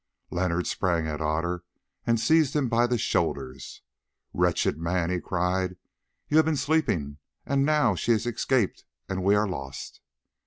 [0.31, 1.63] Leonard sprang at Otter
[2.07, 3.83] and seized him by the shoulders.
[4.33, 5.75] "Wretched man!" he cried,
[6.27, 10.01] "you have been sleeping, and now she has escaped and we are lost."